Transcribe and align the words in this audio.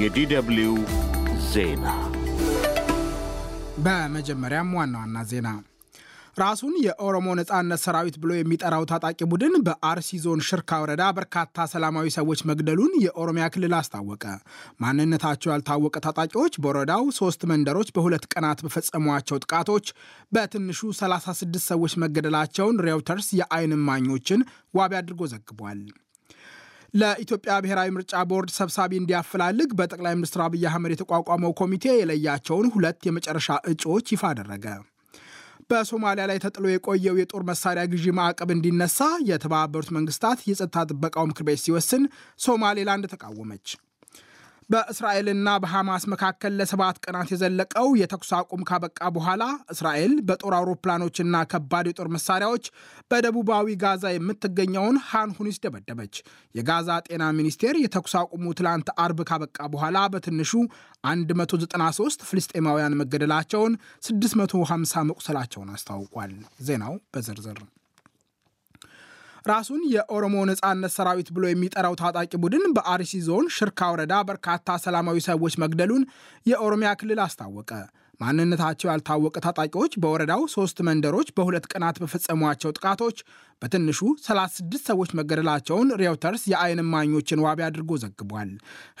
የዲደብልዩ 0.00 0.68
ዜና 1.52 1.86
በመጀመሪያም 3.84 4.70
ዋና 4.78 4.94
ዋና 5.00 5.18
ዜና 5.30 5.48
ራሱን 6.36 6.74
የኦሮሞ 6.84 7.28
ነጻነት 7.38 7.80
ሰራዊት 7.84 8.16
ብሎ 8.22 8.30
የሚጠራው 8.36 8.84
ታጣቂ 8.90 9.18
ቡድን 9.30 9.54
በአርሲ 9.66 10.18
ዞን 10.24 10.40
ሽርካ 10.48 10.80
ወረዳ 10.82 11.04
በርካታ 11.16 11.66
ሰላማዊ 11.72 12.06
ሰዎች 12.18 12.40
መግደሉን 12.50 12.92
የኦሮሚያ 13.04 13.46
ክልል 13.54 13.74
አስታወቀ። 13.78 14.24
ማንነታቸው 14.84 15.52
ያልታወቀ 15.52 15.96
ታጣቂዎች 16.06 16.56
በወረዳው 16.62 17.04
ሶስት 17.18 17.42
መንደሮች 17.52 17.90
በሁለት 17.96 18.26
ቀናት 18.34 18.60
በፈጸሟቸው 18.66 19.40
ጥቃቶች 19.44 19.88
በትንሹ 20.32 20.90
36 21.00 21.64
ሰዎች 21.70 21.94
መገደላቸውን 22.04 22.82
ሬውተርስ 22.88 23.30
የዓይን 23.40 23.74
እማኞችን 23.78 24.46
ዋቢ 24.74 24.94
አድርጎ 25.00 25.22
ዘግቧል። 25.34 25.80
ለኢትዮጵያ 26.94 27.54
ብሔራዊ 27.62 27.88
ምርጫ 27.94 28.12
ቦርድ 28.30 28.50
ሰብሳቢ 28.58 28.92
እንዲያፈላልግ 28.98 29.70
በጠቅላይ 29.78 30.14
ሚኒስትር 30.18 30.40
አብይ 30.44 30.62
አህመድ 30.68 30.92
የተቋቋመው 30.94 31.52
ኮሚቴ 31.60 31.84
የለያቸውን 31.96 32.70
ሁለት 32.74 33.00
የመጨረሻ 33.08 33.58
እጩዎች 33.72 34.06
ይፋ 34.14 34.22
አደረገ። 34.30 34.66
በሶማሊያ 35.70 36.24
ላይ 36.30 36.38
ተጥሎ 36.44 36.64
የቆየው 36.70 37.18
የጦር 37.20 37.42
መሳሪያ 37.48 37.82
ግዢ 37.92 38.06
ማዕቀብ 38.18 38.50
እንዲነሳ 38.54 38.98
የተባበሩት 39.30 39.90
መንግስታት 39.96 40.46
የጸጥታ 40.48 40.86
ጥበቃው 40.90 41.26
ምክር 41.30 41.44
ቤት 41.48 41.60
ሲወስን 41.64 42.04
ሶማሌላንድ 42.40 43.06
ተቃወመች። 43.12 43.66
በእስራኤልና 44.70 45.48
በሐማስ 45.62 46.02
መካከል 46.12 46.52
ለሰባት 46.58 46.96
ቀናት 47.04 47.28
የዘለቀው 47.32 47.86
የተኩስ 48.00 48.30
አቁም 48.38 48.62
ካበቃ 48.68 49.00
በኋላ 49.14 49.44
እስራኤል 49.74 50.12
በጦር 50.28 50.54
አውሮፕላኖችና 50.58 51.36
ከባድ 51.52 51.86
የጦር 51.90 52.08
መሳሪያዎች 52.16 52.66
በደቡባዊ 53.10 53.76
ጋዛ 53.84 54.12
የምትገኘውን 54.14 54.98
ሃን 55.08 55.32
ሁኒስ 55.38 55.58
ደበደበች። 55.64 56.16
የጋዛ 56.54 56.98
ጤና 57.08 57.30
ሚኒስቴር 57.38 57.76
የተኩስ 57.84 58.14
አቁሙ 58.22 58.52
ትላንት 58.60 58.90
አርብ 59.04 59.22
ካበቃ 59.30 59.58
በኋላ 59.74 60.04
በትንሹ 60.14 60.52
193 61.08 62.28
ፍልስጤማውያን 62.30 62.98
መገደላቸውን፣ 63.00 63.74
650 64.10 65.08
መቁሰላቸውን 65.10 65.72
አስታውቋል። 65.76 66.34
ዜናው 66.68 66.94
በዝርዝር 67.14 67.60
ራሱን 69.48 69.82
የኦሮሞ 69.94 70.36
ነጻነት 70.50 70.92
ሰራዊት 70.96 71.28
ብሎ 71.36 71.44
የሚጠራው 71.50 71.94
ታጣቂ 72.00 72.32
ቡድን 72.42 72.64
በአርሲ 72.76 73.12
ዞን 73.26 73.46
ሽርካ 73.56 73.80
ወረዳ 73.92 74.14
በርካታ 74.30 74.76
ሰላማዊ 74.84 75.18
ሰዎች 75.28 75.54
መግደሉን 75.62 76.02
የኦሮሚያ 76.46 76.90
ክልል 77.00 77.20
አስታወቀ። 77.26 77.70
ማንነታቸው 78.20 78.88
ያልታወቀ 78.90 79.36
ታጣቂዎች 79.44 79.92
በወረዳው 80.02 80.42
ሶስት 80.54 80.78
መንደሮች 80.88 81.28
በሁለት 81.36 81.66
ቀናት 81.72 81.96
በፈጸሟቸው 82.02 82.72
ጥቃቶች 82.76 83.18
በትንሹ 83.62 83.98
36 84.24 84.90
ሰዎች 84.90 85.10
መገደላቸውን 85.18 85.88
ሬውተርስ 86.00 86.42
የዓይን 86.50 86.82
እማኞችን 86.84 87.42
ዋቢ 87.44 87.60
አድርጎ 87.68 87.90
ዘግቧል። 88.02 88.50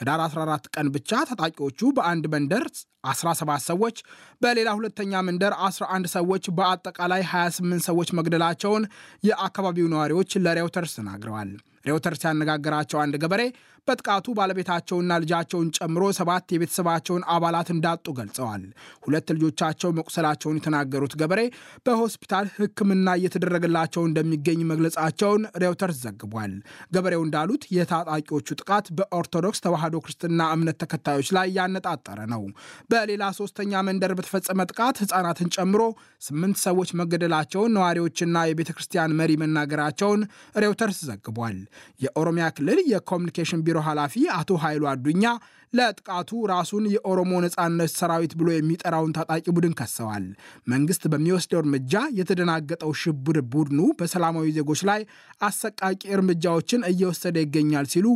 ህዳር 0.00 0.20
14 0.26 0.68
ቀን 0.74 0.88
ብቻ 0.96 1.20
ታጣቂዎቹ 1.30 1.90
በአንድ 1.96 2.26
መንደር 2.34 2.64
17 3.10 3.66
ሰዎች፣ 3.70 3.96
በሌላ 4.42 4.68
ሁለተኛ 4.78 5.22
መንደር 5.28 5.54
11 5.62 6.10
ሰዎች 6.16 6.46
በአጠቃላይ 6.58 7.24
28 7.30 7.88
ሰዎች 7.90 8.10
መግደላቸውን 8.18 8.86
የአካባቢው 9.22 9.88
ነዋሪዎች 9.94 10.32
ለሬውተርስ 10.44 10.94
ተናግረዋል። 10.98 11.52
ሬውተርስ 11.86 12.22
ያነጋገራቸው 12.26 12.98
አንድ 13.02 13.14
ገበሬ 13.22 13.42
በጥቃቱ 13.88 14.26
ባለቤታቸውና 14.38 15.18
ልጃቸውን 15.22 15.68
ጨምሮ 15.78 16.04
ሰባት 16.18 16.46
የቤተሰባቸውን 16.54 17.22
አባላት 17.34 17.68
እንዳጡ 17.74 18.06
ገልጸዋል። 18.18 18.64
ሁለት 19.04 19.28
ልጆቻቸው 19.36 19.90
መቁሰላቸውን 19.98 20.58
የተናገሩት 20.58 21.14
ገበሬ 21.20 21.40
በሆስፒታል 21.86 22.46
ሕክምና 22.56 23.08
እየተደረገላቸው 23.18 24.02
እንደሚገኝ 24.08 24.60
መግለጻቸውን 24.70 25.42
ሬውተርስ 25.62 25.98
ዘግቧል። 26.04 26.54
ገበሬው 26.94 27.22
እንዳሉት 27.26 27.62
የታጣቂዎቹ 27.76 28.48
ጥቃት 28.60 28.86
በኦርቶዶክስ 28.98 29.62
ተዋሕዶ 29.64 29.96
ክርስትና 30.04 30.40
እምነት 30.54 30.78
ተከታዮች 30.82 31.30
ላይ 31.36 31.48
ያነጣጠረ 31.58 32.18
ነው። 32.32 32.42
በሌላ 32.90 33.22
ሶስተኛ 33.38 33.82
መንደር 33.88 34.12
በተፈጸመ 34.18 34.66
ጥቃት 34.70 34.96
ሕፃናትን 35.02 35.52
ጨምሮ 35.56 35.82
ስምንት 36.22 36.58
ሰዎች 36.64 36.90
መገደላቸውን 37.00 37.74
ነዋሪዎችና 37.76 38.36
የቤተ 38.48 38.70
ክርስቲያን 38.76 39.16
መሪ 39.18 39.32
መናገራቸውን 39.42 40.20
ሬውተርስ 40.62 40.98
ዘግቧል። 41.08 41.58
የኦሮሚያ 42.00 42.46
ክልል 42.56 42.80
የኮሚኒኬሽን 42.92 43.62
ቢሮ 43.66 43.77
ኃላፊ 43.80 44.14
አቶ 44.38 44.50
ኃይሉ 44.62 44.84
አዱኛ 44.92 45.24
ለጥቃቱ 45.72 46.30
ራሱን 46.50 46.84
የኦሮሞ 46.92 47.32
ነጻነት 47.44 47.90
ሰራዊት 47.98 48.32
ብሎ 48.40 48.48
የሚጠራውን 48.54 49.14
ታጣቂ 49.16 49.44
ቡድን 49.56 49.74
ከሰዋል። 49.80 50.24
መንግስት 50.66 51.02
በሚወስደው 51.12 51.60
እርምጃ 51.62 51.94
የተደናገጠው 52.18 52.92
ሽብር 53.00 53.38
ቡድኑ 53.52 53.80
በሰላማዊ 53.98 54.46
ዜጎች 54.58 54.82
ላይ 54.90 55.00
አሰቃቂ 55.40 55.82
እርምጃዎችን 56.16 56.86
እየወሰደ 56.90 57.36
ይገኛል 57.44 57.88
ሲሉ 57.92 58.06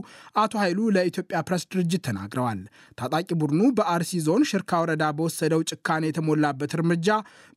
አቶ 0.43 0.53
ኃይሉ 0.63 0.81
ለኢትዮጵያ 0.97 1.41
ፕሬስ 1.49 1.65
ድርጅት 1.73 2.05
ተናግረዋል። 2.09 2.63
ታጣቂ 2.99 3.29
ቡድኑ 3.43 3.61
በአርሲ 3.79 4.23
ዞን 4.27 4.45
ሽርካ 4.53 4.81
ወረዳ 4.85 5.05
በወሰደው 5.19 5.63
ጭካኔ 5.71 6.03
የተሞላበት 6.09 6.73
እርምጃ 6.79 7.09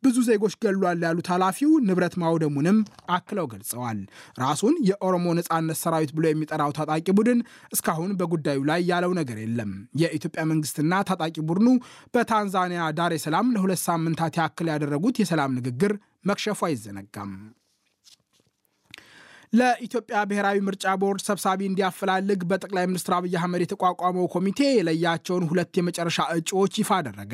ብዙ 0.03 0.17
ዜጎች 0.29 0.53
ገሏል 0.63 1.00
ያሉት 1.07 1.29
ኃላፊው 1.33 1.72
ንብረት 1.88 2.16
ማውደሙንም 2.23 2.77
አክለው 3.16 3.47
ገልጸዋል። 3.53 4.00
ራሱን 4.39 4.75
የኦሮሞ 4.89 5.25
ነጻነት 5.39 5.79
ሰራዊት 5.83 6.12
ብሎ 6.17 6.25
የሚጠራው 6.29 6.72
ታጣቂ 6.77 7.07
ቡድን 7.17 7.39
እስካሁን 7.72 8.13
በጉዳዩ 8.19 8.59
ላይ 8.69 8.81
ያለው 8.91 9.12
ነገር 9.19 9.38
የለም። 9.44 9.72
የኢትዮጵያ 10.01 10.44
መንግስትና 10.51 10.94
ታጣቂ 11.09 11.35
ቡድኑ 11.50 11.68
በታንዛኒያ 12.16 12.81
ዳሬ 13.00 13.13
ሰላም 13.25 13.53
ለሁለት 13.56 13.81
ሳምንታት 13.88 14.38
ያክል 14.41 14.69
ያደረጉት 14.73 15.19
የሰላም 15.22 15.56
ንግግር 15.59 15.94
መክሸፉ 16.25 16.59
አይዘነጋም። 16.68 17.31
ለኢትዮጵያ 19.55 20.17
ብሔራዊ 20.29 20.57
ምርጫ 20.67 20.93
ቦርድ 21.01 21.21
ሰብሳቢ 21.27 21.59
እንዲያፈላልግ 21.67 22.39
በጠቅላይ 22.49 22.85
ሚኒስትር 22.89 23.13
አብይ 23.17 23.35
አህመድ 23.39 23.61
የተቋቋመው 23.63 24.25
ኮሚቴ 24.33 24.59
የለያቸውን 24.69 25.43
ሁለት 25.49 25.77
የመጨረሻ 25.79 26.17
እጩዎች 26.35 26.73
ይፋ 26.81 26.89
አደረገ። 26.97 27.33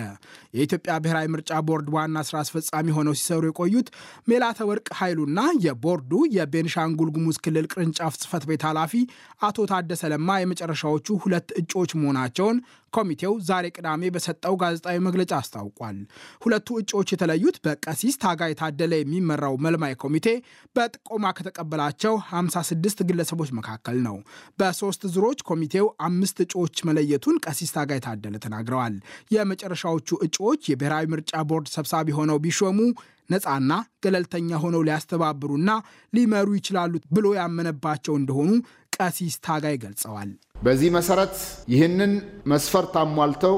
የኢትዮጵያ 0.58 0.96
ብሔራዊ 1.04 1.28
ምርጫ 1.36 1.62
ቦርድ 1.68 1.88
ዋና 1.96 2.24
ስራ 2.28 2.38
አስፈጻሚ 2.44 2.88
ሆነው 2.98 3.16
ሲሰሩ 3.20 3.44
የቆዩት 3.50 3.90
ሜላተ 4.32 4.60
ወርቅ 4.70 4.88
ኃይሉና 5.00 5.40
የቦርዱ 5.66 6.12
የቤንሻንጉል 6.36 7.12
ጉሙዝ 7.16 7.40
ክልል 7.46 7.68
ቅርንጫፍ 7.74 8.14
ጽህፈት 8.22 8.46
ቤት 8.52 8.66
ኃላፊ 8.70 8.94
አቶ 9.44 9.68
ታደሰ 9.72 10.12
ለማ 10.14 10.40
የመጨረሻዎቹ 10.42 11.18
ሁለት 11.24 11.50
እጩዎች 11.62 11.94
መሆናቸውን 12.00 12.60
ኮሚቴው 12.94 13.34
ዛሬ 13.48 13.66
ቅዳሜ 13.76 14.12
በሰጠው 14.16 14.56
ጋዜጣዊ 14.62 14.98
መግለጫ 15.06 15.32
አስታውቋል። 15.40 15.98
ሁለቱ 16.44 16.68
እጩዎች 16.82 17.10
የተለዩት 17.14 17.58
በቀሲስ 17.66 18.16
ታጋይ 18.24 18.54
ታደለ 18.62 18.94
የሚመራው 19.00 19.56
መልማይ 19.66 19.94
ኮሚቴ 20.04 20.28
በጥቆማ 20.76 21.26
ከተቀበላቸው 21.38 22.16
56 22.32 23.06
ግለሰቦች 23.10 23.52
መካከል 23.60 23.98
ነው። 24.08 24.18
በሶስት 24.60 25.04
ዙሮች 25.14 25.42
ኮሚቴው 25.50 25.88
አምስት 26.08 26.38
እጩዎች 26.46 26.78
መለየቱን 26.90 27.40
ቀሲስ 27.46 27.74
ታጋይ 27.78 28.02
ታደለ 28.06 28.36
ተናግረዋል። 28.46 28.98
የመጨረሻዎቹ 29.36 30.10
እጩዎች 30.26 30.62
የብሔራዊ 30.72 31.08
ምርጫ 31.14 31.34
ቦርድ 31.50 31.70
ሰብሳቢ 31.76 32.08
ሆነው 32.18 32.40
ቢሾሙ 32.44 32.80
ነፃና 33.30 33.74
ገለልተኛ 34.04 34.50
ሆነው 34.62 34.82
ሊያስተባብሩና 34.88 35.72
ሊመሩ 36.14 36.48
ይችላሉ 36.58 36.94
ብሎ 37.16 37.28
ያመነባቸው 37.38 38.14
እንደሆኑ 38.18 38.50
ቀሲስ 39.02 39.36
ታጋይ 39.46 39.76
ገልጸዋል። 39.84 40.30
በዚህ 40.64 40.90
መሰረት 40.96 41.36
ይህንን 41.74 42.12
መስፈርት 42.52 42.96
አሟልተው 43.02 43.56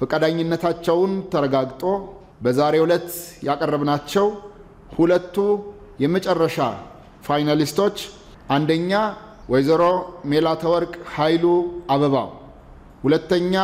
ፈቃደኝነታቸውን 0.00 1.12
ተረጋግጦ 1.32 1.82
በዛሬው 2.44 2.84
ዕለት 2.86 3.08
ያቀረብናቸው 3.48 4.26
ሁለቱ 4.96 5.36
የመጨረሻ 6.02 6.56
finalist 7.26 7.73
ኦች 7.73 7.96
አንደኛ 8.50 8.92
ወይዘሮ 9.52 9.82
ሜላተወርቅ 10.30 10.92
ኃይሉ 11.14 11.44
አበባው፣ 11.94 12.28
ሁለተኛ 13.04 13.54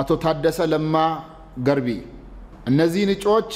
አቶ 0.00 0.10
ታደሰ 0.24 0.58
ለማ 0.72 0.94
ገርቢ። 1.66 1.88
እነዚህን 2.70 3.12
እጩዎች 3.14 3.50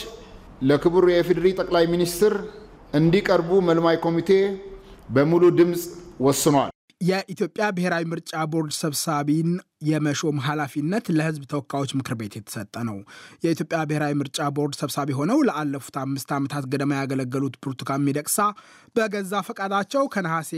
ለክቡር 0.68 1.04
የኢፌዴሪ 1.10 1.46
ጠቅላይ 1.60 1.84
ሚኒስትር 1.94 2.34
እንዲቀርቡ 2.94 3.60
መልማይ 3.68 3.96
ኮሚቴ 4.04 4.30
በሙሉ 5.08 5.44
ድምፅ 5.58 5.82
ወስኗል። 6.20 6.70
የኢትዮጵያ 7.00 7.64
ብሔራዊ 7.74 8.04
ምርጫ 8.12 8.32
ቦርድ 8.52 8.72
ሰብሳቢን 8.78 9.50
የመሾም 9.88 10.38
ኃላፊነት 10.46 11.06
ለሕዝብ 11.16 11.42
ተወካዮች 11.52 11.92
ምክር 11.98 12.14
ቤት 12.20 12.34
የተሰጠ 12.38 12.74
ነው። 12.88 12.98
የኢትዮጵያ 13.44 13.80
ብሔራዊ 13.90 14.14
ምርጫ 14.20 14.48
ቦርድ 14.56 14.74
ሰብሳቢ 14.80 15.16
ሆነው 15.18 15.40
ለአለፉት 15.48 15.96
አምስት 16.02 16.32
ዓመታት 16.38 16.66
ገደማ 16.72 16.98
ያገለገሉት 17.00 17.56
ብርቱካን 17.62 18.04
ሚደቅሳ 18.08 18.38
በገዛ 18.96 19.42
ፈቃዳቸው 19.48 20.04
ከነሐሴ 20.14 20.52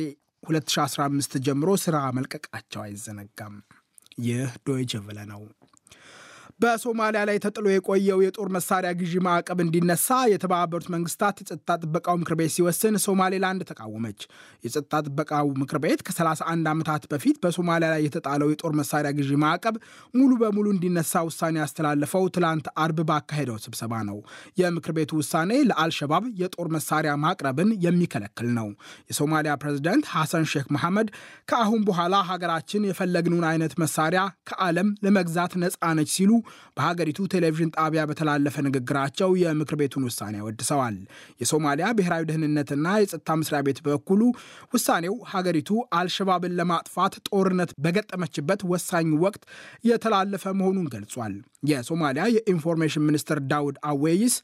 2015 0.51 1.39
ጀምሮ 1.47 1.71
ስራ 1.85 1.97
መልቀቃቸው 2.19 2.83
አይዘነጋም። 2.85 3.57
ይህ 4.25 4.53
ዶይቸ 4.67 4.93
ቨለ 5.05 5.21
ነው። 5.31 5.43
በሶማሊያ 6.61 7.21
ላይ 7.29 7.37
ተጥሎ 7.43 7.67
የቆየው 7.71 8.19
የጦር 8.25 8.49
መሳሪያ 8.55 8.91
ግዢ 8.99 9.13
ማዕቀብ 9.27 9.59
እንዲነሳ 9.65 10.09
የተባበሩት 10.31 10.87
መንግስታት 10.95 11.37
የጸጥታ 11.41 11.77
ጥበቃው 11.83 12.17
ምክር 12.21 12.35
ቤት 12.41 12.53
ሲወስን 12.55 12.97
ሶማሌላንድ 13.05 13.63
ተቃወመች። 13.71 14.21
የጸጥታ 14.65 15.01
ጥበቃው 15.07 15.47
ምክር 15.61 15.79
ቤት 15.85 16.01
ከ31 16.07 16.69
ዓመታት 16.73 17.05
በፊት 17.13 17.37
በሶማሊያ 17.45 17.89
ላይ 17.95 18.03
የተጣለው 18.07 18.51
የጦር 18.53 18.75
መሳሪያ 18.81 19.13
ግዢ 19.19 19.31
ማዕቀብ 19.45 19.77
ሙሉ 20.15 20.31
በሙሉ 20.43 20.67
እንዲነሳ 20.75 21.23
ውሳኔ 21.29 21.57
ያስተላለፈው 21.63 22.27
ትላንት 22.37 22.69
አርብ 22.85 23.01
ባካሄደው 23.11 23.59
ስብሰባ 23.65 24.03
ነው። 24.11 24.19
የምክር 24.61 24.95
ቤቱ 24.99 25.11
ውሳኔ 25.21 25.51
ለአልሸባብ 25.71 26.27
የጦር 26.43 26.71
መሳሪያ 26.77 27.15
ማቅረብን 27.25 27.73
የሚከለክል 27.87 28.51
ነው። 28.59 28.69
የሶማሊያ 29.11 29.55
ፕሬዝዳንት 29.63 30.07
ሐሰን 30.15 30.47
ሼክ 30.53 30.69
መሐመድ 30.77 31.09
ከአሁን 31.51 31.83
በኋላ 31.89 32.15
ሀገራችን 32.31 32.87
የፈለግነውን 32.91 33.49
አይነት 33.51 33.75
መሳሪያ 33.83 34.21
ከዓለም 34.51 34.89
ለመግዛት 35.05 35.53
ነፃ 35.63 35.77
ነች 35.97 36.13
ሲሉ 36.15 36.31
በሀገሪቱ 36.77 37.19
ቴሌቪዥን 37.33 37.73
ጣቢያ 37.77 38.03
በተላለፈ 38.11 38.57
ንግግራቸው 38.67 39.31
የምክር 39.43 39.77
ቤቱን 39.81 40.07
ውሳኔ 40.09 40.35
አወድሰዋል። 40.41 40.97
የሶማሊያ 41.41 41.89
ብሔራዊ 41.99 42.23
ደህንነትና 42.31 42.87
የጸጥታ 43.01 43.37
መስሪያ 43.41 43.61
ቤት 43.67 43.81
በበኩሉ 43.85 44.23
ውሳኔው 44.75 45.17
ሀገሪቱ 45.33 45.71
አልሸባብን 45.99 46.57
ለማጥፋት 46.61 47.15
ጦርነት 47.31 47.73
በገጠመችበት 47.85 48.61
ወሳኝ 48.73 48.89
ወቅት 49.25 49.43
የተላለፈ 49.91 50.45
መሆኑን 50.61 50.91
ገልጿል። 50.95 51.35
የሶማሊያ 51.69 52.25
የኢንፎርሜሽን 52.35 53.07
ሚኒስትር 53.07 53.39
ዳውድ 53.51 53.77
አዌይስ 53.89 54.35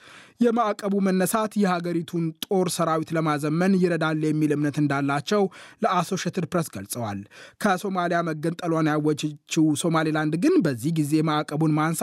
የማዕቀቡ 0.40 0.94
መነሳት 1.06 1.52
የሀገሪቱን 1.60 2.24
ጦር 2.46 2.66
ሰራዊት 2.74 3.10
ለማዘመን 3.16 3.72
ይረዳል 3.82 4.20
የሚል 4.26 4.50
እምነት 4.56 4.76
እንዳላቸው 4.82 5.42
ለአሶሽትድ 5.84 6.46
ፕሬስ 6.52 6.68
ገልጸዋል። 6.76 7.20
ከሶማሊያ 7.62 8.18
መገንጠሏን 8.28 8.90
ያወጀችው 8.92 9.64
ሶማሌላንድ 9.82 10.34
ግን 10.44 10.54
በዚህ 10.66 10.92
ጊዜ 10.98 11.22
ማዕቀቡን 11.28 11.74
ማንሳት 11.78 11.95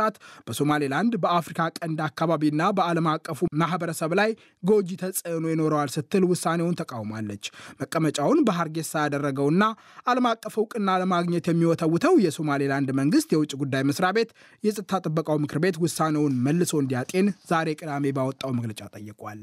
በሶማሌላንድ 0.48 1.14
በአፍሪካ 1.24 1.68
ቀንድ 1.78 2.00
አካባቢና 2.08 2.62
በዓለም 2.78 3.08
አቀፉ 3.14 3.40
ማህበረሰብ 3.62 4.12
ላይ 4.20 4.32
ጎጂ 4.64 4.90
ተጽዕኖ 5.02 5.46
ይኖረዋል 5.54 5.90
ስትል 5.96 6.26
ውሳኔውን 6.32 6.78
ተቃውማለች። 6.82 7.44
መቀመጫውን 7.82 8.42
በሀርጌሳ 8.48 8.94
ያደረገውና 9.06 9.64
ዓለም 10.08 10.28
አቀፍ 10.32 10.56
እውቅና 10.62 10.98
ለማግኘት 11.04 11.48
የሚወተውተው 11.52 12.16
የሶማሌላንድ 12.26 12.92
መንግስት 13.00 13.30
የውጭ 13.34 13.52
ጉዳይ 13.64 13.84
መስሪያ 13.90 14.12
ቤት 14.18 14.32
የጸጥታ 14.64 15.02
ጥበቃው 15.06 15.40
ምክር 15.44 15.60
ቤት 15.64 15.78
ውሳኔውን 15.84 16.40
መልሶ 16.46 16.74
እንዲያጤን 16.84 17.30
ዛሬ 17.52 17.70
ቅዳሜ 17.80 18.16
ባወጣው 18.18 18.54
መግለጫ 18.58 18.82
ጠይቋል። 18.96 19.42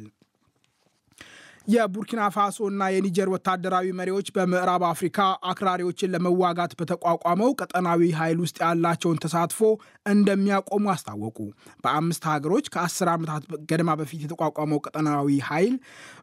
የቡርኪና 1.66 2.22
ፋሶ 2.34 2.58
እና 2.70 2.82
የኒጀር 2.92 3.28
ወታደራዊ 3.32 3.86
መሪዎች 3.98 4.28
በምዕራብ 4.36 4.82
አፍሪካ 4.90 5.18
አክራሪዎችን 5.50 6.12
ለመዋጋት 6.14 6.72
በተቋቋመው 6.80 7.50
ቀጠናዊ 7.60 8.10
ኃይል 8.18 8.38
ውስጥ 8.44 8.58
ያላቸውን 8.64 9.20
ተሳትፎ 9.24 9.60
እንደሚያቆሙ 10.06 10.84
አስታወቁ። 10.94 11.38
በአምስት 11.84 12.24
ሀገሮች 12.30 12.68
ከአስር 12.74 13.10
ዓመታት 13.14 13.42
ገደማ 13.70 13.98
በፊት 14.00 14.22
የተቋቋመው 14.24 14.80
ቀጠናዊ 14.86 15.36
ኃይል 15.50 15.76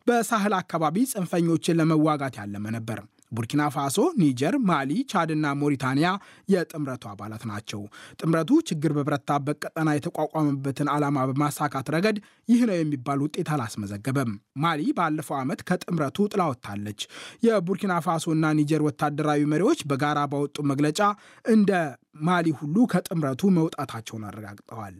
በሳህል 0.07 0.55
አካባቢ 0.59 1.05
ጽንፈኞችን 1.13 1.79
ለመዋጋት 1.81 2.35
ያለመ 2.41 2.65
ነበር። 2.77 2.99
ቡርኪና 3.31 3.63
ፋሶ፣ 3.73 3.97
ኒጀር፣ 4.19 4.55
ማሊ፣ 4.67 4.91
ቻድና 5.11 5.45
ሞሪታንያ 5.61 6.07
የጥምረቱ 6.49 7.03
አባላት 7.11 7.43
ናቸው። 7.49 7.81
ጥምረቱ 8.19 8.59
ችግር 8.69 8.91
በበረታበት 8.97 9.57
ቀጠና 9.65 9.89
የተቋቋመበትን 9.97 10.91
ዓላማ 10.93 11.25
በማሳካት 11.29 11.89
ረገድ 11.95 12.17
ይህ 12.49 12.61
ነው 12.69 12.77
የሚባል 12.77 13.21
ውጤት 13.25 13.49
አላስመዘገበም። 13.55 14.31
ማሊ 14.63 14.81
ባለፈው 14.97 15.37
ዓመት 15.41 15.61
ከጥምረቱ 15.69 16.27
ጥላ 16.31 16.43
ወጥታለች። 16.51 17.01
የቡርኪና 17.47 17.93
ፋሶና 18.07 18.45
ኒጀር 18.59 18.83
ወታደራዊ 18.87 19.43
መሪዎች 19.53 19.81
በጋራ 19.91 20.19
ባወጡ 20.31 20.57
መግለጫ 20.71 21.01
እንደ 21.49 21.71
ማሊ 22.27 22.47
ሁሉ 22.59 22.75
ከጥምረቱ 22.91 23.41
መውጣታቸውን 23.57 24.27
አረጋግጠዋል። 24.29 24.95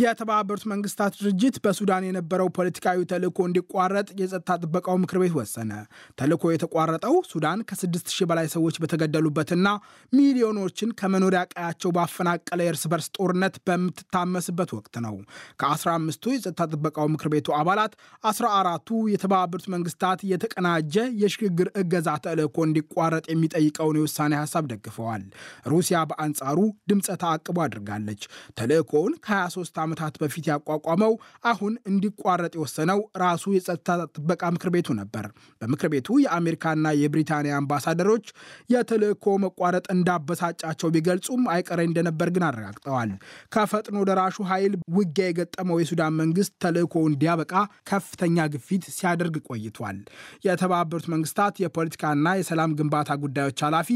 የተባበሩት 0.00 0.64
መንግስታት 0.70 1.12
ድርጅት 1.20 1.56
በሱዳን 1.64 2.04
የነበረው 2.06 2.48
ፖለቲካዊ 2.56 2.98
ተልእኮ 3.10 3.38
እንዲቋረጥ 3.48 4.08
የጸጥታ 4.20 4.56
ጥበቃው 4.62 4.96
ምክር 5.02 5.18
ቤት 5.22 5.34
ወሰነ። 5.38 5.70
ተልእኮ 6.18 6.52
የተቋረጠው 6.52 7.14
ሱዳን 7.30 7.60
ከ6 7.70 8.12
ሺህ 8.14 8.26
በላይ 8.30 8.46
ሰዎች 8.54 8.76
በተገደሉበትና 8.82 9.68
ሚሊዮኖችን 10.12 10.94
ከመኖሪያ 11.00 11.42
ቀያቸው 11.52 11.92
ባፈናቀለ 11.96 12.60
የእርስ 12.66 12.84
በርስ 12.92 13.08
ጦርነት 13.16 13.56
በምትታመስበት 13.66 14.72
ወቅት 14.76 14.94
ነው። 15.06 15.16
ከ15ቱ 15.62 16.34
የጸጥታ 16.34 16.68
ጥበቃው 16.72 17.08
ምክር 17.14 17.30
ቤቱ 17.34 17.48
አባላት 17.58 17.92
14ቱ 18.24 19.00
የተባበሩት 19.14 19.66
መንግስታት 19.74 20.20
የተቀናጀ 20.30 20.94
የሽግግር 21.22 21.70
እገዛ 21.82 22.08
ተልእኮ 22.26 22.58
እንዲቋረጥ 22.68 23.24
የሚጠይቀውን 23.30 23.98
የውሳኔ 24.00 24.32
ሀሳብ 24.42 24.64
ደግፈዋል። 24.72 25.24
ሩሲያ 25.72 25.98
በአንጻሩ 26.10 26.58
ድምፀ 26.90 27.08
ተአቅቦ 27.22 27.58
አድርጋለች። 27.64 28.22
ተልእኮውን 28.58 29.14
ከ23 29.24 29.76
ዓመታት 29.90 30.14
በፊት 30.20 30.44
ያቋቋመው 30.50 31.12
አሁን 31.50 31.72
እንዲቋረጥ 31.90 32.52
የወሰነው 32.56 32.98
ራሱ 33.22 33.44
የጸጥታ 33.54 33.88
ጥበቃ 34.14 34.42
ምክር 34.54 34.70
ቤቱ 34.74 34.88
ነበር። 35.00 35.24
በምክር 35.62 35.88
ቤቱ 35.94 36.18
የአሜሪካና 36.22 36.86
የብሪታንያ 37.00 37.52
አምባሳደሮች 37.60 38.26
የተልእኮ 38.74 39.34
መቋረጥ 39.44 39.84
እንዳበሳጫቸው 39.94 40.88
ቢገልጹም 40.94 41.42
አይቀሬ 41.54 41.80
እንደነበር 41.88 42.28
ግን 42.34 42.44
አረጋግጠዋል። 42.48 43.10
ከፈጥኖ 43.54 43.98
ደራሹ 44.10 44.36
ኃይል 44.50 44.74
ውጊያ 44.96 45.26
የገጠመው 45.30 45.80
የሱዳን 45.80 46.16
መንግስት 46.20 46.52
ተልእኮ 46.64 46.94
እንዲያበቃ 47.10 47.54
ከፍተኛ 47.90 48.46
ግፊት 48.54 48.84
ሲያደርግ 48.96 49.36
ቆይቷል። 49.48 49.98
የተባበሩት 50.46 51.08
መንግስታት 51.14 51.54
የፖለቲካና 51.62 52.06
የሰላም 52.38 52.76
ግንባታ 52.80 53.10
ጉዳዮች 53.24 53.64
ኃላፊ 53.66 53.88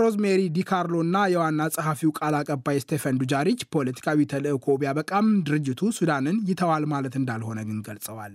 ሮዝሜሪ 0.00 0.40
ዲካርሎ 0.56 0.96
እና 1.06 1.26
የዋና 1.32 1.60
ጸሐፊው 1.74 2.12
ቃል 2.18 2.34
አቀባይ 2.40 2.78
ስቴፈን 2.82 3.18
ዱጃሪች 3.20 3.60
ፖለቲካዊ 3.74 4.18
ተልእኮ 4.32 4.76
ቢያበቃም 4.80 5.26
ድርጅቱ 5.46 5.90
ሱዳንን 5.98 6.36
ይተዋል 6.50 6.84
ማለት 6.92 7.14
እንዳልሆነ 7.20 7.60
ግን 7.68 7.78
ገልጸዋል። 7.88 8.34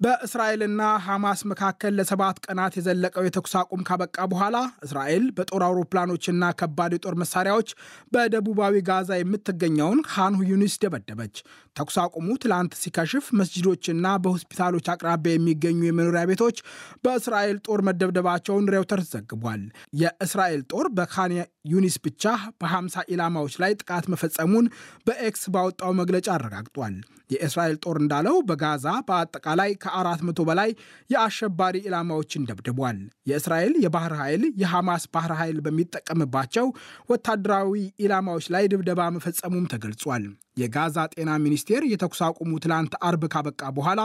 በእስራኤልና 0.00 0.82
ሐማስ 1.04 1.40
መካከል 1.50 1.92
ለሰባት 1.98 2.36
ቀናት 2.44 2.74
የዘለቀው 2.78 3.24
የተኩስ 3.26 3.54
አቁም 3.60 3.80
ካበቃ 3.88 4.26
በኋላ 4.32 4.56
እስራኤል 4.86 5.24
በጦር 5.36 5.62
አውሮፕላኖችና 5.66 6.50
ከባድ 6.60 6.92
የጦር 6.96 7.14
መሳሪያዎች 7.22 7.70
በደቡባዊ 8.12 8.82
ጋዛ 8.88 9.18
የምትገኘውን 9.18 10.00
ካን 10.10 10.36
ዩኒስ 10.50 10.76
ደበደበች። 10.84 11.36
ተኩስ 11.76 11.96
አቁሙ 12.04 12.28
ትላንት 12.42 12.72
ሲከሽፍ 12.82 13.26
መስጂዶችና 13.40 14.06
በሆስፒታሎች 14.22 14.86
አቅራቢያ 14.94 15.34
የሚገኙ 15.36 15.80
የመኖሪያ 15.86 16.22
ቤቶች 16.30 16.56
በእስራኤል 17.04 17.58
ጦር 17.66 17.82
መደብደባቸውን 17.88 18.70
ሬውተርስ 18.74 19.10
ዘግቧል። 19.14 19.62
የእስራኤል 20.02 20.62
ጦር 20.72 20.88
በካን 20.96 21.34
ዩኒስ 21.70 21.96
ብቻ 22.04 22.24
በ50 22.60 23.08
ኢላማዎች 23.12 23.54
ላይ 23.62 23.72
ጥቃት 23.80 24.04
መፈጸሙን 24.12 24.66
በኤክስ 25.06 25.44
ባወጣው 25.54 25.92
መግለጫ 25.98 26.28
አረጋግጧል። 26.36 26.96
የእስራኤል 27.32 27.76
ጦር 27.82 27.96
እንዳለው 28.02 28.36
በጋዛ 28.48 28.86
በአጠቃላይ 29.08 29.70
ከአራት 29.88 30.20
መቶ 30.26 30.40
በላይ 30.48 30.70
የአሸባሪ 31.10 31.76
ኢላማዎችን 31.86 32.46
ደብድቧል። 32.48 32.98
የእስራኤል 33.28 33.74
የባህር 33.84 34.14
ኃይል 34.20 34.42
የሐማስ 34.62 35.04
ባህር 35.14 35.32
ኃይል 35.38 35.58
በሚጠቀምባቸው 35.66 36.66
ወታደራዊ 37.12 37.72
ኢላማዎች 38.04 38.46
ላይ 38.54 38.66
ድብደባ 38.72 39.10
መፈጸሙም 39.16 39.68
ተገልጿል። 39.72 40.24
የጋዛ 40.58 40.96
ጤና 41.12 41.30
ሚኒስቴር 41.44 41.82
የተኩስ 41.90 42.20
አቁሙ 42.26 42.52
ትላንት 42.64 42.94
አርብ 43.08 43.22
ካበቃ 43.32 43.62
በኋላ 43.76 44.00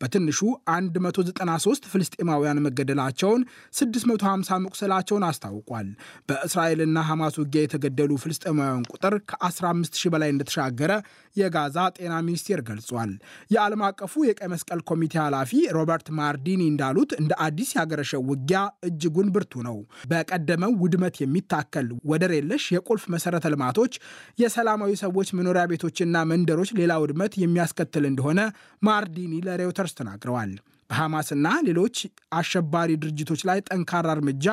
በትንሹ 0.00 0.40
193 0.70 1.88
ፍልስጤማውያን 1.92 2.62
መገደላቸውን፣ 2.66 3.42
650 3.78 4.58
መቁሰላቸውን 4.64 5.26
አስታውቋል። 5.28 5.88
በእስራኤልና 6.28 6.98
ሐማስ 7.08 7.36
ውጊያ 7.42 7.62
የተገደሉ 7.64 8.10
ፍልስጤማውያን 8.22 8.84
ቁጥር 8.92 9.14
ከ15000 9.30 10.12
በላይ 10.14 10.30
እንደተሻገረ 10.34 10.92
የጋዛ 11.36 11.78
ጤና 11.98 12.14
ሚኒስቴር 12.26 12.60
ገልጿል። 12.68 13.10
የዓለም 13.50 13.82
አቀፉ 13.88 14.24
የቀይ 14.28 14.48
መስቀል 14.52 14.80
ኮሚቴ 14.90 15.14
ኃላፊ 15.22 15.50
ሮበርት 15.76 16.08
ማርዲኒ 16.18 16.62
እንዳሉት 16.68 17.10
እንደ 17.20 17.32
አዲስ 17.46 17.70
ያገረሸው 17.78 18.22
ውጊያ 18.30 18.60
እጅጉን 18.88 19.28
ብርቱ 19.34 19.62
ነው። 19.68 19.76
በቀደመው 20.10 20.72
ውድመት 20.82 21.16
የሚታከል 21.22 21.86
ወደር 22.10 22.32
የለሽ 22.36 22.64
የቁልፍ 22.74 23.04
መሠረተ 23.14 23.46
ልማቶች፣ 23.52 23.94
የሰላማዊ 24.38 24.92
ሰዎች 25.02 25.28
መኖሪያ 25.38 25.64
ቤቶችና 26.00 26.18
መንደሮች 26.30 26.70
ሌላ 26.78 26.92
ውድመት 27.02 27.32
የሚያስከትል 27.40 28.04
እንደሆነ 28.08 28.40
ማርዲኒ 28.82 29.32
ለሬውተርስ 29.46 29.92
ተናግረዋል። 29.98 30.50
በሐማስና 30.90 31.46
ሌሎች 31.66 31.96
አሸባሪ 32.38 32.90
ድርጅቶች 33.02 33.40
ላይ 33.48 33.58
ጠንካራ 33.68 34.06
እርምጃ 34.16 34.46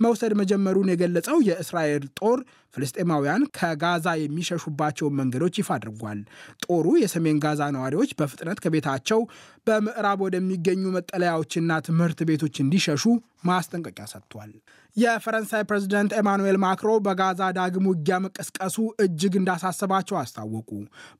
መውሰድ 0.00 0.32
መጀመሩን 0.40 0.90
የገለጸው 0.92 1.36
የእስራኤል 1.48 2.04
ጦር 2.20 2.38
ፍልስጤማውያን 2.74 3.42
ከጋዛ 3.58 4.06
የሚሸሹባቸውን 4.20 5.16
መንገዶች 5.18 5.58
ይፋ 5.60 5.68
አድርጓል። 5.76 6.20
ጦሩ 6.64 6.86
የሰሜን 7.02 7.38
ጋዛ 7.44 7.62
ነዋሪዎች 7.76 8.12
በፍጥነት 8.18 8.60
ከቤታቸው 8.64 9.20
በምዕራብ 9.66 10.18
ወደሚገኙ 10.24 10.82
መጠለያዎችና 10.96 11.80
ትምህርት 11.86 12.20
ቤቶች 12.28 12.56
እንዲሸሹ 12.62 13.04
ማስጠንቀቂያ 13.48 14.04
ሰጥቷል። 14.12 14.52
የፈረንሳይ 14.96 15.62
ፕሬዚደንት 15.68 16.12
ኤማኑኤል 16.18 16.56
ማክሮ 16.64 16.90
በጋዛ 17.06 17.40
ዳግም 17.56 17.86
ውጊያ 17.90 18.16
መቀስቀሱ 18.24 18.76
እጅግ 19.04 19.34
እንዳሳሰባቸው 19.40 20.16
አስታወቁ። 20.20 20.68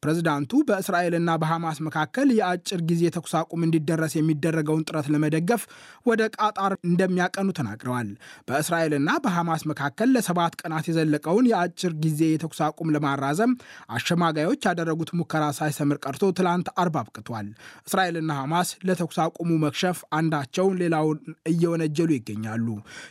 ፕሬዚዳንቱ 0.03 0.61
በእስራኤልና 0.69 1.31
በሐማስ 1.43 1.79
መካከል 1.87 2.29
የአጭር 2.37 2.81
ጊዜ 2.91 3.03
ተኩስ 3.17 3.33
አቁም 3.41 3.65
እንዲደረስ 3.67 4.13
የሚደረገውን 4.19 4.85
ጥረት 4.89 5.09
ለመደገፍ 5.15 5.65
ወደ 6.07 6.23
ቃጣር 6.37 6.75
እንደሚያቀኑ 6.89 7.49
ተናግረዋል። 7.59 8.11
በእስራኤልና 8.49 9.11
በሐማስ 9.25 9.65
መካከል 9.73 10.11
ለሰባት 10.17 10.57
ቀናት 10.63 10.89
የዘለቀውን 10.91 11.49
የአጭር 11.53 11.95
ጊዜ 12.05 12.23
የተኩስ 12.31 12.63
አቁም 12.69 12.95
ለማራዘም 12.97 13.55
አሸማጋዮች 13.97 14.63
ያደረጉት 14.71 15.13
ሙከራ 15.19 15.45
ሳይሰምር 15.59 16.01
ቀርቶ 16.05 16.33
ትላንት 16.39 16.71
አርብ 16.81 16.97
አብቅቷል። 17.03 17.51
እስራኤልና 17.89 18.31
ሐማስ 18.37 18.69
ለተኩስ 18.87 19.19
አቁሙ 19.25 19.51
መክሸፍ 19.65 19.99
አንዳቸውን 20.19 20.79
ሌላውን 20.83 21.19
እየወነጀሉ 21.53 22.11
ይገኛሉ። 22.17 22.67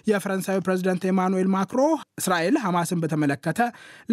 የፈረንሳዩ 0.09 0.59
ፕሬዚደንት 0.65 1.05
ኤማኑኤል 1.11 1.49
ማክሮ 1.55 1.81
እስራኤል 2.19 2.57
ሐማስን 2.63 3.01
በተመለከተ 3.03 3.59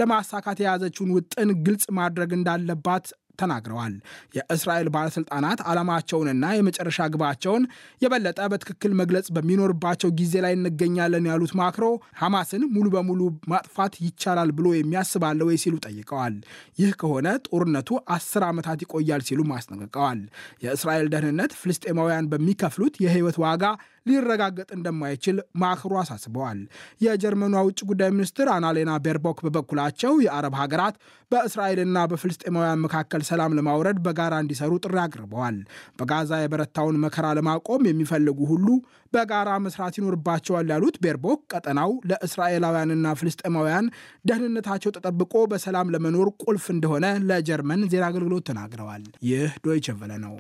ለማሳካት 0.01 0.61
የያዘችውን 0.63 1.15
ውጥን 1.17 1.51
ግልጽ 1.67 1.87
ማድረግ 1.99 2.33
እንዳለባት 2.39 3.07
ተናግረዋል። 3.41 3.95
የእስራኤል 4.37 4.89
ባለስልጣናት 4.95 5.61
ዓላማቸውንና 5.71 6.45
የመጨረሻ 6.57 7.09
ግባቸውን 7.15 7.65
የበለጠ 8.03 8.41
በትክክል 8.53 8.93
መግለጽ 9.01 9.27
በሚኖርባቸው 9.37 10.11
ጊዜ 10.21 10.35
ላይ 10.45 10.55
እንገኛለን 10.59 11.29
ያሉት 11.31 11.53
ማክሮ 11.61 11.85
ሐማስን 12.21 12.65
ሙሉ 12.75 12.87
በሙሉ 12.95 13.21
ማጥፋት 13.53 13.95
ይቻላል 14.05 14.51
ብሎ 14.59 14.67
የሚያስባለ 14.77 15.41
ወይ 15.49 15.59
ሲሉ 15.63 15.77
ጠይቀዋል። 15.87 16.35
ይህ 16.81 16.91
ከሆነ 17.01 17.29
ጦርነቱ 17.49 17.89
አስር 18.15 18.45
ዓመታት 18.49 18.79
ይቆያል 18.85 19.23
ሲሉ 19.29 19.41
አስጠንቅቀዋል። 19.57 20.21
የእስራኤል 20.65 21.09
ደህንነት 21.13 21.53
ፍልስጤማውያን 21.61 22.29
በሚከፍሉት 22.33 22.95
የህይወት 23.05 23.39
ዋጋ 23.43 23.65
ሊረጋገጥ 24.07 24.69
እንደማይችል 24.77 25.37
ማክሮ 25.63 25.93
አሳስበዋል። 26.01 26.61
የጀርመኗ 27.05 27.55
ውጭ 27.67 27.81
ጉዳይ 27.91 28.11
ሚኒስትር 28.17 28.49
አናሌና 28.55 28.93
ቤርቦክ 29.05 29.39
በበኩላቸው 29.47 30.13
የአረብ 30.25 30.55
ሀገራት 30.61 30.97
በእስራኤልና 31.31 31.99
በፍልስጤማውያን 32.11 32.83
መካከል 32.85 33.23
ሰላም 33.29 33.57
ለማውረድ 33.59 33.99
በጋራ 34.07 34.35
እንዲሰሩ 34.43 34.73
ጥሪ 34.85 34.97
አቅርበዋል። 35.03 35.59
በጋዛ 36.01 36.41
የበረታውን 36.41 37.01
መከራ 37.05 37.27
ለማቆም 37.39 37.87
የሚፈልጉ 37.89 38.39
ሁሉ 38.53 38.67
በጋራ 39.13 39.51
መስራት 39.65 39.95
ይኖርባቸዋል 39.99 40.69
ያሉት 40.73 40.97
ቤርቦክ 41.05 41.41
ቀጠናው 41.53 41.93
ለእስራኤላውያንና 42.11 43.15
ፍልስጤማውያን 43.21 43.87
ደህንነታቸው 44.29 44.95
ተጠብቆ 44.97 45.35
በሰላም 45.53 45.93
ለመኖር 45.95 46.31
ቁልፍ 46.45 46.67
እንደሆነ 46.75 47.07
ለጀርመን 47.31 47.83
ዜና 47.93 48.07
አገልግሎት 48.11 48.47
ተናግረዋል። 48.51 49.05
ይህ 49.29 49.53
ዶይቸ 49.65 49.97
ቨለ 50.01 50.13
ነው። 50.25 50.35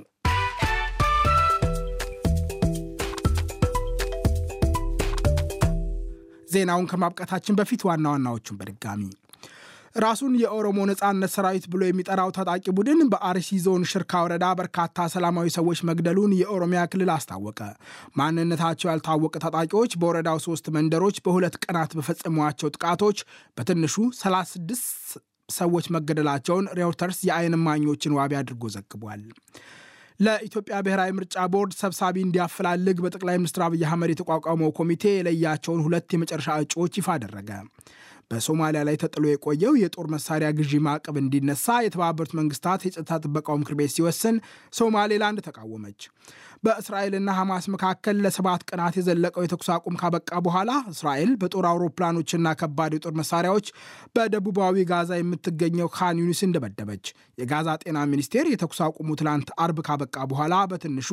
ዜናውን 6.50 6.88
ከማብቃታችን 6.90 7.58
በፊት 7.60 7.82
ዋና 7.88 8.06
ዋናዎቹን 8.14 8.58
በድጋሚ 8.60 9.02
ራሱን 9.96 10.32
የኦሮሞ 10.40 10.78
ነጻነት 10.88 11.30
ሰራዊት 11.34 11.64
ብሎ 11.72 11.82
የሚጠራው 11.86 12.28
ታጣቂ 12.36 12.64
ቡድን 12.76 13.00
በአርሲ 13.12 13.48
ዞን 13.64 13.84
ሽርካ 13.90 14.20
ወረዳ 14.24 14.46
በርካታ 14.60 15.06
ሰላማዊ 15.14 15.48
ሰዎች 15.56 15.78
መግደሉን 15.88 16.36
የኦሮሚያ 16.40 16.82
ክልል 16.92 17.10
አስታወቀ። 17.14 17.58
ማንነታቸው 18.20 18.90
ያልታወቀ 18.90 19.34
ታጣቂዎች 19.44 19.94
በወረዳው 20.02 20.38
ሶስት 20.46 20.68
መንደሮች 20.76 21.18
በሁለት 21.26 21.56
ቀናት 21.64 21.92
በፈጸሟቸው 21.98 22.70
ጥቃቶች 22.76 23.18
በትንሹ 23.58 23.96
36 24.20 25.18
ሰዎች 25.52 25.86
መገደላቸውን 25.94 26.70
ሬውተርስ 26.78 27.20
የዓይን 27.28 27.56
እማኞችን 27.58 28.16
ዋቢ 28.18 28.32
አድርጎ 28.40 28.64
ዘግቧል። 28.74 29.22
ለኢትዮጵያ 30.20 30.78
ብሔራዊ 30.86 31.10
ምርጫ 31.16 31.44
ቦርድ 31.52 31.72
ሰብሳቢ 31.78 32.16
እንዲያፈላልግ 32.24 32.98
በጠቅላይ 33.04 33.36
ሚኒስትር 33.40 33.62
አብይ 33.66 33.84
አህመድ 33.86 34.10
የተቋቋመው 34.12 34.70
ኮሚቴ 34.78 35.04
የለያቸውን 35.14 35.84
ሁለት 35.86 36.14
የመጨረሻ 36.14 36.56
እጩዎች 36.64 36.98
ይፋ 37.00 37.08
አደረገ። 37.16 37.50
በሶማሊያ 38.30 38.80
ላይ 38.86 38.96
ተጥሎ 39.02 39.24
የቆየው 39.28 39.74
የጦር 39.80 40.06
መሳሪያ 40.12 40.48
ግዢ 40.58 40.72
ማዕቀብ 40.84 41.16
እንዲነሳ 41.20 41.76
የተባበሩት 41.82 42.32
መንግስታት 42.38 42.84
የጸጥታ 42.86 43.18
ጥበቃው 43.24 43.58
ምክር 43.60 43.76
ቤት 43.80 43.92
ሲወስን 43.94 44.36
ሶማሌላንድ 44.78 45.40
ተቃወመች። 45.46 46.02
በእስራኤልና 46.64 47.30
ሐማስ 47.36 47.64
መካከል 47.74 48.16
ለሰባት 48.24 48.62
ቀናት 48.68 48.94
የዘለቀው 48.98 49.44
የተኩስ 49.44 49.68
አቁም 49.74 49.94
ካበቃ 50.00 50.40
በኋላ 50.46 50.70
እስራኤል 50.92 51.30
በጦር 51.40 51.66
አውሮፕላኖችና 51.70 52.52
ከባድ 52.60 52.94
የጦር 52.96 53.14
መሳሪያዎች 53.20 53.66
በደቡባዊ 54.16 54.84
ጋዛ 54.90 55.10
የምትገኘው 55.20 55.90
ካን 55.94 56.20
ዩኒስን 56.22 56.54
ደበደበች። 56.56 57.06
የጋዛ 57.38 57.78
ጤና 57.84 57.98
ሚኒስቴር 58.12 58.46
የተኩስ 58.52 58.80
አቁሙ 58.86 59.16
ትላንት 59.20 59.50
አርብ 59.64 59.80
ካበቃ 59.86 60.26
በኋላ 60.30 60.54
በትንሹ 60.72 61.10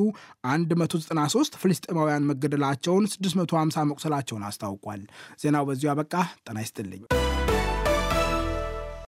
193 0.50 1.60
ፍልስጤማውያን 1.62 2.28
መገደላቸውን፣ 2.32 3.08
650 3.16 3.88
መቁሰላቸውን 3.92 4.46
አስታውቋል። 4.50 5.04
ዜናው 5.42 5.66
በዚሁ 5.70 5.92
አበቃ። 5.94 6.14
ጤና 6.46 6.58
ይስጥልኝ። 6.66 7.07
Amen. 7.12 7.47